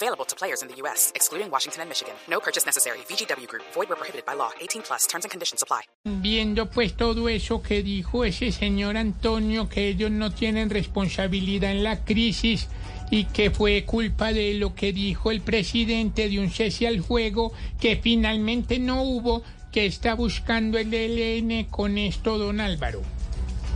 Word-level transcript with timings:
Available 0.00 0.24
to 0.26 0.36
players 0.36 0.62
in 0.62 0.68
the 0.68 0.76
U.S., 0.82 1.10
excluding 1.16 1.50
Washington 1.50 1.80
and 1.82 1.88
Michigan. 1.88 2.14
No 2.30 2.38
purchase 2.38 2.64
necessary. 2.64 2.98
VGW 3.08 3.48
Group. 3.48 3.64
Void 3.74 3.88
where 3.88 3.96
prohibited 3.96 4.24
by 4.24 4.34
law. 4.34 4.50
18 4.60 4.82
plus. 4.82 5.08
Terms 5.08 5.24
and 5.24 5.30
conditions 5.32 5.60
apply. 5.60 5.82
Viendo 6.22 6.70
pues 6.70 6.96
todo 6.96 7.28
eso 7.28 7.62
que 7.62 7.82
dijo 7.82 8.24
ese 8.24 8.52
señor 8.52 8.96
Antonio, 8.96 9.68
que 9.68 9.88
ellos 9.88 10.12
no 10.12 10.30
tienen 10.30 10.70
responsabilidad 10.70 11.72
en 11.72 11.82
la 11.82 12.04
crisis 12.04 12.68
y 13.10 13.24
que 13.24 13.50
fue 13.50 13.84
culpa 13.84 14.32
de 14.32 14.54
lo 14.54 14.76
que 14.76 14.92
dijo 14.92 15.32
el 15.32 15.40
presidente 15.40 16.28
de 16.28 16.38
un 16.38 16.50
cese 16.50 16.86
al 16.86 17.00
juego 17.00 17.52
que 17.80 17.96
finalmente 17.96 18.78
no 18.78 19.02
hubo, 19.02 19.42
que 19.72 19.86
está 19.86 20.14
buscando 20.14 20.78
el 20.78 20.94
ELN 20.94 21.64
con 21.64 21.98
esto, 21.98 22.38
don 22.38 22.60
Álvaro. 22.60 23.02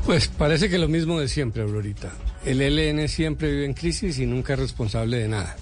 Pues 0.07 0.29
parece 0.29 0.71
que 0.71 0.79
lo 0.79 0.87
mismo 0.87 1.19
de 1.19 1.27
siempre, 1.27 1.63
Aurorita. 1.63 2.13
El 2.45 2.61
ELN 2.61 3.09
siempre 3.09 3.51
vive 3.51 3.65
en 3.65 3.75
crisis 3.75 4.21
y 4.21 4.27
nunca 4.27 4.53
es 4.53 4.61
responsable 4.61 5.17
de 5.17 5.29
nada. 5.29 5.57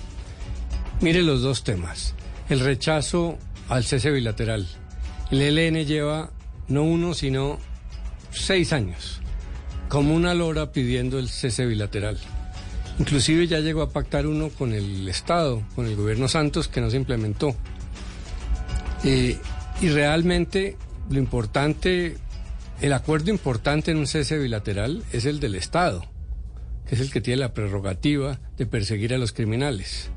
Mire 1.01 1.23
los 1.23 1.41
dos 1.41 1.65
temas. 1.65 2.15
El 2.51 2.61
rechazo 2.61 3.39
al 3.71 3.85
cese 3.85 4.11
bilateral. 4.11 4.67
El 5.31 5.41
ELN 5.41 5.87
lleva 5.87 6.31
no 6.69 6.83
uno, 6.83 7.15
sino 7.15 7.59
seis 8.31 8.75
años, 8.75 9.23
como 9.89 10.15
una 10.15 10.35
lora 10.35 10.73
pidiendo 10.73 11.19
el 11.19 11.31
cese 11.31 11.65
bilateral. 11.65 12.19
Inclusive 12.99 13.47
ya 13.47 13.61
llegó 13.61 13.81
a 13.81 13.89
pactar 13.89 14.27
uno 14.27 14.51
con 14.51 14.75
el 14.75 15.09
Estado, 15.09 15.63
con 15.75 15.87
el 15.87 15.97
gobierno 15.97 16.29
Santos, 16.29 16.69
que 16.69 16.83
no 16.83 16.91
se 16.91 16.99
implementó. 16.99 17.57
Eh, 19.03 19.39
y 19.81 19.89
realmente 19.89 20.77
lo 21.09 21.19
importante, 21.19 22.19
el 22.83 22.93
acuerdo 22.93 23.31
importante 23.31 23.91
en 23.91 23.97
un 23.97 24.07
cese 24.07 24.37
bilateral 24.37 25.03
es 25.13 25.25
el 25.25 25.41
del 25.41 25.55
Estado, 25.55 26.05
que 26.87 26.95
es 26.95 27.01
el 27.01 27.11
que 27.11 27.23
tiene 27.23 27.41
la 27.41 27.55
prerrogativa 27.55 28.39
de 28.59 28.67
perseguir 28.67 29.15
a 29.15 29.19
los 29.19 29.33
criminales. 29.33 30.11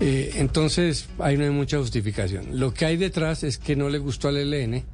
Eh, 0.00 0.32
entonces, 0.36 1.08
ahí 1.18 1.36
no 1.36 1.44
hay 1.44 1.50
mucha 1.50 1.78
justificación. 1.78 2.58
Lo 2.58 2.72
que 2.72 2.84
hay 2.84 2.96
detrás 2.96 3.42
es 3.42 3.58
que 3.58 3.74
no 3.74 3.88
le 3.88 3.98
gustó 3.98 4.28
al 4.28 4.36
ELN 4.36 4.84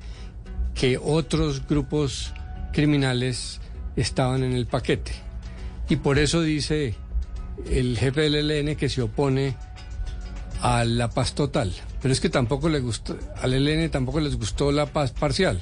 que 0.74 0.98
otros 0.98 1.66
grupos 1.66 2.32
criminales 2.72 3.60
estaban 3.96 4.42
en 4.42 4.52
el 4.52 4.66
paquete. 4.66 5.12
Y 5.88 5.96
por 5.96 6.18
eso 6.18 6.40
dice 6.40 6.94
el 7.70 7.98
jefe 7.98 8.22
del 8.22 8.50
ELN 8.50 8.76
que 8.76 8.88
se 8.88 9.02
opone 9.02 9.56
a 10.60 10.84
la 10.84 11.10
paz 11.10 11.34
total. 11.34 11.72
Pero 12.00 12.12
es 12.12 12.20
que 12.20 12.30
tampoco 12.30 12.68
le 12.68 12.80
gustó, 12.80 13.18
al 13.40 13.54
ELN 13.54 13.90
tampoco 13.90 14.20
les 14.20 14.36
gustó 14.36 14.72
la 14.72 14.86
paz 14.86 15.12
parcial. 15.12 15.60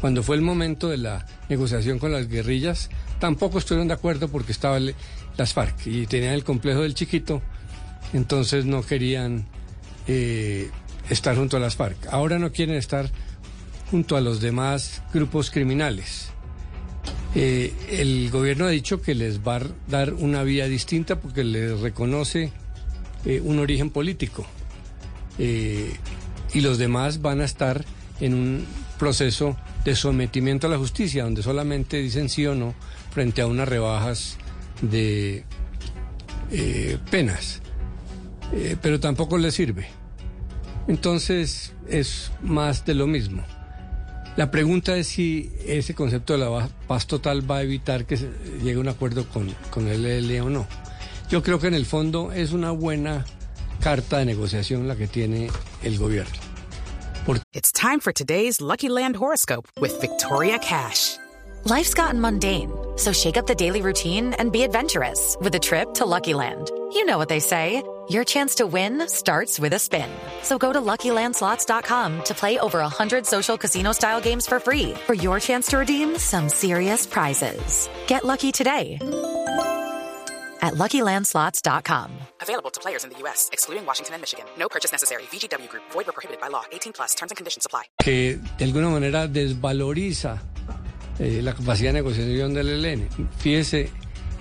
Cuando 0.00 0.22
fue 0.22 0.36
el 0.36 0.42
momento 0.42 0.88
de 0.88 0.96
la 0.96 1.26
negociación 1.48 1.98
con 1.98 2.10
las 2.10 2.26
guerrillas, 2.26 2.90
tampoco 3.18 3.58
estuvieron 3.58 3.88
de 3.88 3.94
acuerdo 3.94 4.28
porque 4.28 4.52
estaban 4.52 4.92
las 5.36 5.52
FARC 5.52 5.86
y 5.86 6.06
tenían 6.06 6.32
el 6.32 6.42
complejo 6.42 6.80
del 6.80 6.94
chiquito, 6.94 7.42
entonces 8.12 8.64
no 8.64 8.82
querían 8.82 9.46
eh, 10.06 10.70
estar 11.08 11.36
junto 11.36 11.56
a 11.56 11.60
las 11.60 11.76
FARC. 11.76 12.06
Ahora 12.10 12.38
no 12.38 12.52
quieren 12.52 12.76
estar 12.76 13.10
junto 13.90 14.16
a 14.16 14.20
los 14.20 14.40
demás 14.40 15.02
grupos 15.12 15.50
criminales. 15.50 16.30
Eh, 17.34 17.72
el 17.90 18.30
gobierno 18.30 18.66
ha 18.66 18.70
dicho 18.70 19.00
que 19.00 19.14
les 19.14 19.40
va 19.40 19.56
a 19.56 19.62
dar 19.88 20.14
una 20.14 20.42
vía 20.42 20.66
distinta 20.66 21.20
porque 21.20 21.44
les 21.44 21.78
reconoce 21.80 22.52
eh, 23.24 23.40
un 23.42 23.58
origen 23.58 23.90
político. 23.90 24.46
Y 25.38 26.60
los 26.60 26.76
demás 26.76 27.22
van 27.22 27.40
a 27.40 27.44
estar 27.44 27.82
en 28.20 28.34
un 28.34 28.66
proceso 28.98 29.56
de 29.86 29.96
sometimiento 29.96 30.66
a 30.66 30.70
la 30.70 30.76
justicia, 30.76 31.24
donde 31.24 31.42
solamente 31.42 31.96
dicen 31.96 32.28
sí 32.28 32.44
o 32.46 32.54
no 32.54 32.74
frente 33.10 33.40
a 33.40 33.46
unas 33.46 33.66
rebajas 33.66 34.36
de 34.82 35.44
penas. 37.10 37.62
Eh, 38.52 38.76
pero 38.80 39.00
tampoco 39.00 39.38
les 39.38 39.54
sirve. 39.54 39.88
Entonces 40.88 41.72
es 41.88 42.32
más 42.42 42.84
de 42.84 42.94
lo 42.94 43.06
mismo. 43.06 43.44
La 44.36 44.50
pregunta 44.50 44.96
es 44.96 45.08
si 45.08 45.52
ese 45.66 45.94
concepto 45.94 46.32
de 46.32 46.38
la 46.38 46.68
paz 46.86 47.06
total 47.06 47.48
va 47.48 47.58
a 47.58 47.62
evitar 47.62 48.06
que 48.06 48.16
se 48.16 48.30
llegue 48.62 48.76
a 48.76 48.80
un 48.80 48.88
acuerdo 48.88 49.28
con, 49.28 49.48
con 49.70 49.88
el 49.88 50.06
EL 50.06 50.40
o 50.40 50.50
no. 50.50 50.66
Yo 51.28 51.42
creo 51.42 51.58
que 51.58 51.68
en 51.68 51.74
el 51.74 51.86
fondo 51.86 52.32
es 52.32 52.52
una 52.52 52.70
buena 52.70 53.24
carta 53.80 54.18
de 54.18 54.26
negociación 54.26 54.88
la 54.88 54.96
que 54.96 55.06
tiene 55.06 55.50
el 55.82 55.98
gobierno. 55.98 56.34
It's 57.52 57.70
time 57.70 58.00
for 58.00 58.12
today's 58.12 58.60
Lucky 58.60 58.88
Land 58.88 59.16
horoscope 59.16 59.68
with 59.80 60.00
Victoria 60.00 60.58
Cash. 60.58 61.16
Life's 61.64 61.94
gotten 61.94 62.20
mundane, 62.20 62.72
so 62.96 63.12
shake 63.12 63.36
up 63.36 63.46
the 63.46 63.54
daily 63.54 63.82
routine 63.82 64.34
and 64.38 64.50
be 64.50 64.62
adventurous 64.62 65.36
with 65.40 65.54
a 65.54 65.58
trip 65.58 65.94
to 65.94 66.06
Lucky 66.06 66.34
Land. 66.34 66.70
You 66.92 67.04
know 67.04 67.18
what 67.18 67.28
they 67.28 67.40
say. 67.40 67.82
Your 68.10 68.24
chance 68.24 68.56
to 68.56 68.66
win 68.66 69.06
starts 69.08 69.60
with 69.60 69.72
a 69.72 69.78
spin. 69.78 70.10
So 70.42 70.58
go 70.58 70.72
to 70.72 70.80
LuckyLandSlots.com 70.80 72.24
to 72.24 72.34
play 72.34 72.58
over 72.58 72.80
100 72.80 73.24
social 73.24 73.56
casino-style 73.56 74.20
games 74.20 74.48
for 74.48 74.58
free 74.58 74.94
for 75.06 75.14
your 75.14 75.38
chance 75.38 75.68
to 75.68 75.78
redeem 75.78 76.18
some 76.18 76.48
serious 76.48 77.06
prizes. 77.06 77.88
Get 78.08 78.24
lucky 78.24 78.50
today 78.50 78.98
at 80.60 80.74
LuckyLandSlots.com. 80.74 82.10
Available 82.42 82.70
to 82.70 82.80
players 82.80 83.04
in 83.04 83.10
the 83.10 83.18
U.S., 83.20 83.48
excluding 83.52 83.86
Washington 83.86 84.14
and 84.14 84.22
Michigan. 84.22 84.44
No 84.58 84.68
purchase 84.68 84.90
necessary. 84.90 85.22
VGW 85.30 85.68
Group. 85.68 85.84
Void 85.92 86.06
where 86.06 86.12
prohibited 86.12 86.40
by 86.40 86.48
law. 86.48 86.64
18 86.72 86.92
plus. 86.92 87.14
Terms 87.14 87.30
and 87.30 87.36
conditions 87.36 87.64
apply. 87.64 87.84
que 88.02 88.40
de 88.58 88.64
alguna 88.64 88.88
manera 88.88 89.28
desvaloriza 89.28 90.42
eh, 91.20 91.42
la 91.42 91.54
capacidad 91.54 91.90
de 91.90 92.02
negociación 92.02 92.54
del 92.54 92.84
ELN. 92.84 93.08
Fíjese 93.38 93.88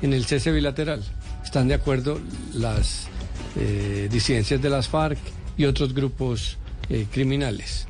en 0.01 0.13
el 0.13 0.25
cese 0.25 0.51
bilateral. 0.51 1.03
Están 1.43 1.67
de 1.67 1.75
acuerdo 1.75 2.19
las 2.53 3.07
eh, 3.55 4.07
disidencias 4.11 4.61
de 4.61 4.69
las 4.69 4.87
FARC 4.87 5.17
y 5.57 5.65
otros 5.65 5.93
grupos 5.93 6.57
eh, 6.89 7.05
criminales. 7.11 7.87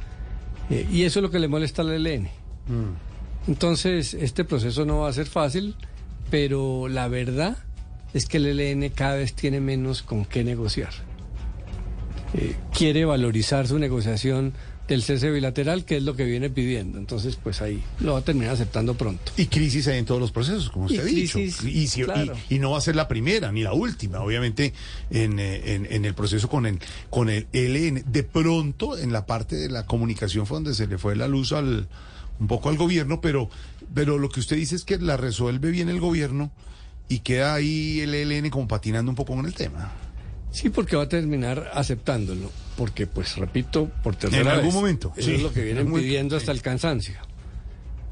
Eh, 0.69 0.87
y 0.91 1.03
eso 1.03 1.19
es 1.19 1.23
lo 1.23 1.31
que 1.31 1.39
le 1.39 1.47
molesta 1.47 1.81
al 1.81 1.91
ELN. 1.91 2.29
Entonces, 3.47 4.13
este 4.13 4.43
proceso 4.43 4.85
no 4.85 4.99
va 4.99 5.09
a 5.09 5.13
ser 5.13 5.25
fácil, 5.25 5.75
pero 6.29 6.87
la 6.87 7.07
verdad 7.07 7.57
es 8.13 8.25
que 8.25 8.37
el 8.37 8.59
ELN 8.59 8.89
cada 8.89 9.15
vez 9.15 9.33
tiene 9.33 9.59
menos 9.59 10.03
con 10.03 10.25
qué 10.25 10.43
negociar. 10.43 10.91
Eh, 12.33 12.55
quiere 12.75 13.05
valorizar 13.05 13.67
su 13.67 13.79
negociación 13.79 14.53
del 14.89 15.03
cese 15.03 15.29
bilateral, 15.31 15.85
que 15.85 15.97
es 15.97 16.03
lo 16.03 16.15
que 16.15 16.25
viene 16.25 16.49
pidiendo. 16.49 16.97
Entonces, 16.97 17.35
pues 17.41 17.61
ahí 17.61 17.81
lo 17.99 18.13
va 18.13 18.19
a 18.19 18.21
terminar 18.23 18.53
aceptando 18.53 18.95
pronto. 18.95 19.31
Y 19.37 19.45
crisis 19.45 19.87
hay 19.87 19.99
en 19.99 20.05
todos 20.05 20.19
los 20.19 20.31
procesos, 20.31 20.69
como 20.69 20.85
usted 20.85 20.99
ha 20.99 21.05
dicho. 21.05 21.39
Y, 21.39 21.51
si- 21.51 22.01
y- 22.01 22.03
claro. 22.03 22.33
y 22.49 22.59
no 22.59 22.71
va 22.71 22.79
a 22.79 22.81
ser 22.81 22.95
la 22.95 23.07
primera 23.07 23.51
ni 23.51 23.61
la 23.63 23.73
última, 23.73 24.19
obviamente, 24.21 24.73
en, 25.11 25.39
eh, 25.39 25.75
en- 25.75 25.87
en 25.91 26.05
el 26.05 26.13
proceso 26.13 26.49
con 26.49 26.65
el, 26.65 26.79
con 27.09 27.29
el 27.29 27.47
ELN. 27.53 28.03
De 28.11 28.23
pronto, 28.23 28.97
en 28.97 29.13
la 29.13 29.25
parte 29.25 29.55
de 29.55 29.69
la 29.69 29.85
comunicación 29.85 30.45
fue 30.45 30.55
donde 30.57 30.73
se 30.73 30.87
le 30.87 30.97
fue 30.97 31.15
la 31.15 31.27
luz 31.27 31.53
al 31.53 31.87
un 32.39 32.47
poco 32.47 32.69
al 32.69 32.77
gobierno, 32.77 33.19
pero, 33.19 33.49
pero 33.93 34.17
lo 34.17 34.29
que 34.29 34.39
usted 34.39 34.55
dice 34.55 34.75
es 34.75 34.85
que 34.85 34.97
la 34.97 35.17
resuelve 35.17 35.71
bien 35.71 35.89
el 35.89 35.99
gobierno 35.99 36.51
y 37.09 37.19
queda 37.19 37.53
ahí 37.53 37.99
el 37.99 38.13
ELN 38.15 38.49
como 38.49 38.65
patinando 38.67 39.11
un 39.11 39.15
poco 39.17 39.35
con 39.35 39.45
el 39.45 39.53
tema. 39.53 39.91
Sí, 40.51 40.69
porque 40.69 40.95
va 40.95 41.03
a 41.03 41.09
terminar 41.09 41.69
aceptándolo. 41.73 42.49
Porque, 42.79 43.07
pues, 43.07 43.35
repito, 43.35 43.91
por 44.01 44.15
tercera 44.15 44.41
En 44.41 44.47
algún 44.47 44.67
vez, 44.67 44.73
momento, 44.73 45.11
Eso 45.17 45.27
sí, 45.27 45.35
es 45.35 45.41
lo 45.43 45.51
que 45.51 45.59
en 45.59 45.75
vienen 45.75 45.93
pidiendo 45.93 46.37
hasta 46.37 46.53
el 46.53 46.61
cansancio. 46.61 47.15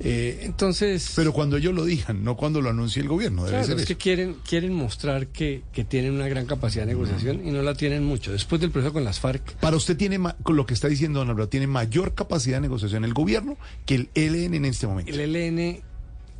Eh, 0.01 0.41
entonces... 0.43 1.13
Pero 1.15 1.31
cuando 1.31 1.55
ellos 1.55 1.73
lo 1.73 1.85
digan, 1.85 2.21
no 2.21 2.35
cuando 2.35 2.59
lo 2.61 2.69
anuncie 2.69 3.01
el 3.01 3.07
gobierno, 3.07 3.43
debe 3.45 3.51
Claro, 3.53 3.65
ser 3.65 3.75
es 3.77 3.83
eso. 3.83 3.87
que 3.87 3.95
quieren, 3.95 4.35
quieren 4.45 4.73
mostrar 4.73 5.27
que, 5.27 5.63
que 5.71 5.85
tienen 5.85 6.11
una 6.11 6.27
gran 6.27 6.45
capacidad 6.45 6.85
de 6.85 6.91
negociación 6.93 7.47
y 7.47 7.51
no 7.51 7.61
la 7.61 7.75
tienen 7.75 8.03
mucho. 8.03 8.33
Después 8.33 8.59
del 8.59 8.71
proceso 8.71 8.91
con 8.91 9.05
las 9.05 9.21
FARC, 9.21 9.53
Para 9.55 9.77
usted 9.77 9.95
tiene, 9.95 10.19
con 10.43 10.57
lo 10.57 10.65
que 10.65 10.73
está 10.73 10.89
diciendo 10.89 11.19
Don 11.19 11.29
Álvaro, 11.29 11.47
tiene 11.47 11.65
mayor 11.67 12.13
capacidad 12.13 12.57
de 12.57 12.61
negociación 12.63 13.05
el 13.05 13.13
gobierno 13.13 13.57
que 13.85 13.95
el 13.95 14.09
ELN 14.15 14.53
en 14.53 14.65
este 14.65 14.85
momento. 14.85 15.11
el 15.13 15.35
ELN 15.35 15.81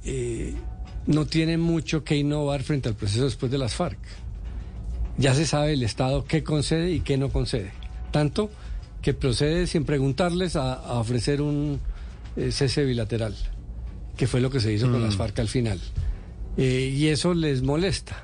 eh, 0.04 0.54
no 1.06 1.26
tiene 1.26 1.58
mucho 1.58 2.04
que 2.04 2.18
innovar 2.18 2.62
frente 2.62 2.90
al 2.90 2.96
proceso 2.96 3.24
después 3.24 3.50
de 3.52 3.58
las 3.58 3.74
FARC. 3.74 3.98
Ya 5.18 5.34
se 5.34 5.48
sabe 5.48 5.74
el 5.74 5.82
Estado 5.82 6.26
qué 6.26 6.44
concede 6.44 6.92
y 6.92 7.00
qué 7.00 7.18
no 7.18 7.30
concede. 7.30 7.72
Tanto 8.18 8.50
que 9.02 9.14
procede 9.14 9.68
sin 9.68 9.86
preguntarles 9.86 10.56
a, 10.56 10.74
a 10.74 10.94
ofrecer 11.00 11.42
un 11.42 11.80
eh, 12.36 12.52
cese 12.52 12.84
bilateral, 12.84 13.36
que 14.18 14.26
fue 14.28 14.42
lo 14.42 14.50
que 14.50 14.60
se 14.60 14.74
hizo 14.74 14.90
con 14.92 15.02
las 15.04 15.14
Mm. 15.16 15.18
FARC 15.18 15.40
al 15.40 15.48
final. 15.48 15.80
Eh, 16.58 16.92
y 16.96 17.08
eso 17.08 17.34
les 17.36 17.62
molesta. 17.62 18.24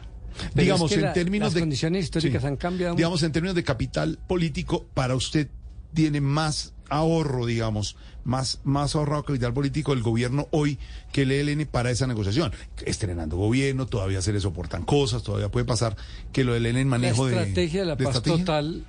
Pero 0.56 0.64
digamos, 0.64 0.92
es 0.92 0.96
que 0.98 1.02
en 1.02 1.06
la- 1.08 1.14
términos 1.14 1.48
las 1.48 1.54
de. 1.54 1.60
condiciones 1.60 2.06
históricas 2.06 2.42
sí. 2.42 2.48
han 2.48 2.58
cambiado 2.58 2.96
Digamos, 2.96 3.20
mucho. 3.20 3.26
en 3.28 3.32
términos 3.34 3.56
de 3.56 3.64
capital 3.64 4.18
político, 4.28 4.88
para 4.96 5.16
usted 5.16 5.48
tiene 5.94 6.22
más 6.22 6.74
ahorro, 6.90 7.46
digamos, 7.46 7.96
más, 8.24 8.60
más 8.64 8.96
ahorrado 8.96 9.24
capital 9.24 9.54
político 9.54 9.94
del 9.94 10.02
gobierno 10.04 10.48
hoy 10.52 10.80
que 11.12 11.22
el 11.22 11.32
ELN 11.32 11.68
para 11.68 11.92
esa 11.92 12.08
negociación. 12.08 12.52
Estrenando 12.86 13.38
gobierno, 13.38 13.86
todavía 13.86 14.22
se 14.24 14.34
le 14.34 14.40
soportan 14.40 14.84
cosas, 14.86 15.22
todavía 15.22 15.50
puede 15.50 15.66
pasar 15.66 15.96
que 16.32 16.44
lo 16.44 16.54
del 16.54 16.66
ELN 16.66 16.88
manejo 16.88 17.30
la 17.30 17.42
estrategia 17.44 17.82
de, 17.82 17.86
la 17.86 17.96
paz 17.98 18.08
estrategia. 18.16 18.38
total 18.46 18.86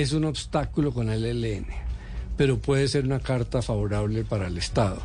es 0.00 0.12
un 0.12 0.24
obstáculo 0.24 0.92
con 0.92 1.10
el 1.10 1.24
ELN, 1.24 1.66
pero 2.36 2.58
puede 2.58 2.88
ser 2.88 3.04
una 3.04 3.20
carta 3.20 3.62
favorable 3.62 4.24
para 4.24 4.46
el 4.48 4.56
Estado. 4.58 5.00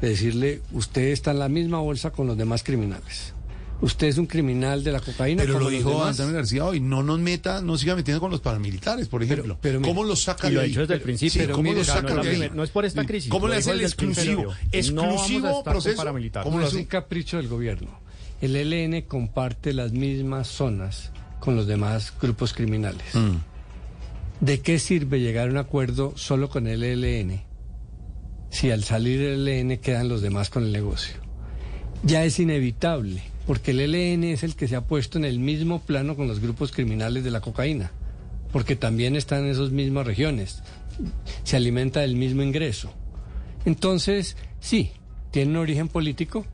De 0.00 0.08
decirle, 0.10 0.60
usted 0.72 1.08
está 1.08 1.30
en 1.30 1.38
la 1.38 1.48
misma 1.48 1.78
bolsa 1.78 2.10
con 2.10 2.26
los 2.26 2.36
demás 2.36 2.62
criminales. 2.62 3.32
Usted 3.80 4.06
es 4.06 4.16
un 4.16 4.24
criminal 4.26 4.82
de 4.82 4.90
la 4.92 5.00
cocaína. 5.00 5.42
Pero 5.42 5.54
como 5.54 5.64
lo 5.66 5.70
dijo. 5.70 6.02
Antonio 6.02 6.32
García 6.34 6.64
hoy, 6.64 6.80
no 6.80 7.02
nos 7.02 7.18
meta, 7.18 7.60
no 7.60 7.76
siga 7.76 7.94
metiendo 7.94 8.20
con 8.22 8.30
los 8.30 8.40
paramilitares, 8.40 9.06
por 9.08 9.22
ejemplo. 9.22 9.58
pero 9.60 9.80
mire, 9.80 9.90
¿Cómo 9.92 10.02
los 10.04 10.22
saca 10.22 10.48
lo 10.48 10.54
de 10.54 10.60
ha 10.60 10.62
ahí? 10.62 10.68
dicho 10.68 10.80
desde 10.80 10.94
el 10.94 11.00
principio. 11.02 11.30
Sí, 11.32 11.38
pero 11.40 11.52
¿Cómo 11.54 11.62
mire, 11.64 11.78
los 11.80 11.88
o 11.88 11.92
sea, 11.92 12.00
saca 12.00 12.14
no, 12.14 12.22
de 12.22 12.30
ahí? 12.30 12.50
no 12.54 12.62
es 12.64 12.70
por 12.70 12.86
esta 12.86 13.04
crisis, 13.04 13.30
¿Cómo 13.30 13.48
lo 13.48 13.52
le 13.52 13.58
hace 13.60 13.72
el 13.72 13.82
exclusivo? 13.82 14.54
principio. 14.70 14.94
No 14.94 15.02
vamos 15.02 15.20
a 15.20 15.24
Exclusivo 15.24 15.46
estar 15.48 15.64
con 15.64 15.72
proceso. 15.74 15.96
paramilitares. 15.96 16.44
¿Cómo 16.44 16.56
No 16.56 16.62
lo 16.62 16.68
es 16.68 16.72
un 16.74 16.80
hace? 16.80 16.88
capricho 16.88 17.36
del 17.36 17.48
gobierno. 17.48 17.90
El 18.40 18.56
ELN 18.56 19.02
comparte 19.02 19.74
las 19.74 19.92
mismas 19.92 20.48
zonas 20.48 21.10
con 21.40 21.54
los 21.56 21.66
demás 21.66 22.14
grupos 22.20 22.54
criminales. 22.54 23.14
Mm. 23.14 23.36
¿De 24.40 24.60
qué 24.60 24.78
sirve 24.78 25.20
llegar 25.20 25.48
a 25.48 25.50
un 25.50 25.56
acuerdo 25.56 26.12
solo 26.16 26.50
con 26.50 26.66
el 26.66 26.84
ELN 26.84 27.40
si 28.50 28.70
al 28.70 28.84
salir 28.84 29.22
el 29.22 29.48
ELN 29.48 29.78
quedan 29.78 30.08
los 30.08 30.20
demás 30.20 30.50
con 30.50 30.64
el 30.64 30.72
negocio? 30.72 31.16
Ya 32.02 32.22
es 32.22 32.38
inevitable, 32.38 33.22
porque 33.46 33.70
el 33.70 33.80
ELN 33.80 34.24
es 34.24 34.42
el 34.42 34.54
que 34.54 34.68
se 34.68 34.76
ha 34.76 34.82
puesto 34.82 35.16
en 35.16 35.24
el 35.24 35.38
mismo 35.38 35.80
plano 35.80 36.16
con 36.16 36.28
los 36.28 36.40
grupos 36.40 36.70
criminales 36.70 37.24
de 37.24 37.30
la 37.30 37.40
cocaína, 37.40 37.92
porque 38.52 38.76
también 38.76 39.16
están 39.16 39.44
en 39.44 39.52
esas 39.52 39.70
mismas 39.70 40.06
regiones, 40.06 40.62
se 41.42 41.56
alimenta 41.56 42.00
del 42.00 42.16
mismo 42.16 42.42
ingreso. 42.42 42.92
Entonces, 43.64 44.36
sí, 44.60 44.90
tiene 45.30 45.52
un 45.52 45.56
origen 45.56 45.88
político, 45.88 46.44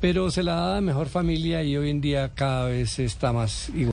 pero 0.00 0.30
se 0.30 0.42
la 0.42 0.54
da 0.54 0.74
de 0.76 0.80
mejor 0.80 1.08
familia 1.08 1.62
y 1.62 1.76
hoy 1.76 1.90
en 1.90 2.00
día 2.00 2.32
cada 2.34 2.68
vez 2.68 2.98
está 2.98 3.34
más 3.34 3.68
igual. 3.74 3.92